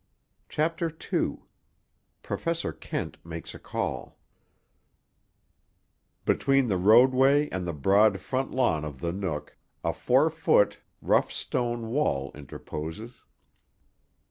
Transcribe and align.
CHAPTER 0.49 0.91
II—PROFESSOR 1.13 2.73
KENT 2.73 3.23
MAKES 3.23 3.53
A 3.53 3.59
CALL 3.59 4.17
Between 6.25 6.69
the 6.69 6.77
roadway 6.77 7.47
and 7.51 7.67
the 7.67 7.73
broad 7.73 8.19
front 8.19 8.49
lawn 8.49 8.83
of 8.83 8.99
the 8.99 9.11
Nook 9.11 9.55
a 9.83 9.93
four 9.93 10.31
foot, 10.31 10.79
rough 11.03 11.31
stone 11.31 11.89
wall 11.89 12.31
interposes. 12.33 13.25